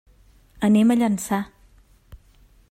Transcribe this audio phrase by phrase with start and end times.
[0.67, 1.41] Anem a Llançà.